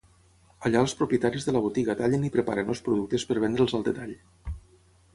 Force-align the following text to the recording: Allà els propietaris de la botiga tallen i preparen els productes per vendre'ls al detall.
Allà 0.69 0.79
els 0.85 0.95
propietaris 1.01 1.45
de 1.49 1.53
la 1.57 1.61
botiga 1.67 1.97
tallen 2.01 2.27
i 2.31 2.33
preparen 2.39 2.75
els 2.75 2.83
productes 2.89 3.29
per 3.33 3.41
vendre'ls 3.47 3.81
al 3.81 3.89
detall. 3.93 4.19